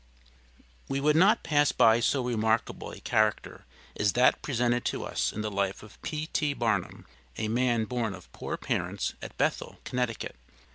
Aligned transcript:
We 0.89 0.99
would 0.99 1.15
not 1.15 1.43
pass 1.43 1.71
by 1.71 1.99
so 1.99 2.23
remarkable 2.23 2.89
a 2.89 2.99
character 2.99 3.65
as 3.95 4.13
that 4.13 4.41
presented 4.41 4.83
to 4.85 5.03
us 5.03 5.31
in 5.31 5.41
the 5.41 5.51
life 5.51 5.83
of 5.83 6.01
P. 6.01 6.25
T. 6.25 6.55
Barnum, 6.55 7.05
a 7.37 7.47
man 7.47 7.85
born 7.85 8.15
of 8.15 8.31
poor 8.33 8.57
parents 8.57 9.13
at 9.21 9.37
Bethel, 9.37 9.77
Connecticut. 9.83 10.35